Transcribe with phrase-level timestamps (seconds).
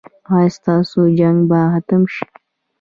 [0.33, 2.25] ایا ستاسو جنګ به ختم شي؟